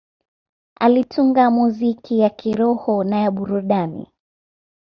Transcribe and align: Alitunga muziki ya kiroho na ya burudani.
Alitunga 0.79 1.51
muziki 1.51 2.19
ya 2.19 2.29
kiroho 2.29 3.03
na 3.03 3.19
ya 3.19 3.31
burudani. 3.31 4.07